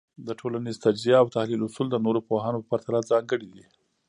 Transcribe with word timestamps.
د 0.27 0.29
ټولنيز 0.39 0.75
تجزیه 0.85 1.15
او 1.21 1.27
تحلیل 1.35 1.61
اصول 1.67 1.87
د 1.91 1.95
نورو 2.05 2.19
پوهانو 2.27 2.59
په 2.61 2.67
پرتله 2.71 2.99
ځانګړي 3.11 3.47
دي. 3.53 3.65